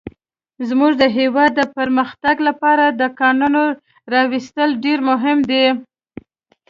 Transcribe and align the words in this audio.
زموږ 0.67 0.91
د 1.01 1.03
هيواد 1.17 1.51
د 1.55 1.61
پرمختګ 1.77 2.35
لپاره 2.47 2.85
د 2.89 3.01
کانونو 3.19 3.63
راويستل 4.13 4.69
ډير 4.83 4.99
مهم 5.09 5.37
دي. 5.49 5.65